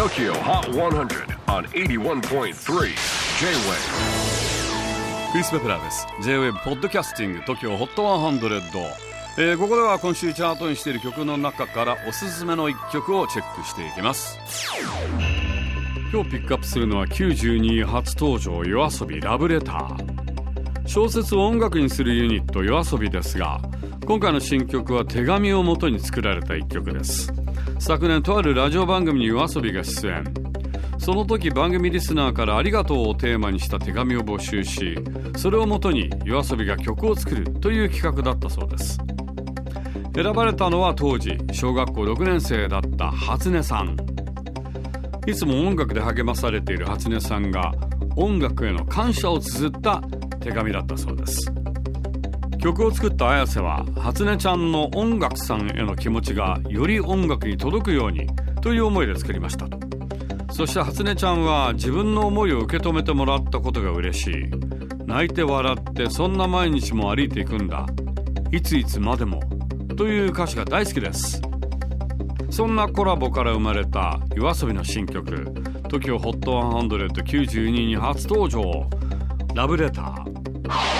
[0.00, 2.52] TOKYO HOT 100 on 81.3 J-WAVE
[5.30, 6.06] クリス・ベプラーです。
[6.22, 8.82] J-WAVE ポッドキャスティング TOKYO HOT 100、
[9.36, 14.38] えー、ここでは今週チャートにしている曲の中からおすすめの一曲をチェックしていきます。
[16.10, 20.88] 今日ピックアップするのは92位初登場 yoasobi ラブレター。
[20.88, 23.60] 小説を音楽にするユニット yoasobi ですが
[24.06, 27.30] 今回の新曲は手紙をもとに作られた一曲です。
[27.80, 30.24] 昨年とあるラジオ番組に yoasobi が出演。
[30.98, 34.98] その時番組リスナーから「ありがとう」をテーマにした手紙を募集し
[35.34, 38.98] それをもとに yoasobi が曲を作るという企画だったそうです。
[40.14, 43.96] 選ばれたのは当時小学校6年生だった初音さん。
[45.26, 47.72] いつも音楽で励まされている初音さんが
[48.14, 50.02] 音楽への感謝を綴った
[50.40, 51.50] 手紙だったそうです。
[52.60, 58.28] 曲を作った綾瀬は初音ちゃんの音楽さんへの気持ちがより音楽に届くように
[58.60, 59.66] という思いで作りました。
[60.52, 64.50] そして初音ちゃんは自分の思いを受け止めてもらったことが嬉しい。
[65.06, 67.86] 泣いて笑ってそんな毎日も歩いていくんだ。
[68.52, 69.40] いついつまでも
[69.96, 71.40] という歌詞が大好きです。
[72.50, 75.30] そんなコラボから生まれた yoasobi の新曲
[75.88, 78.88] TOKIOHOT192 に初登場。
[79.54, 80.99] ラブレター。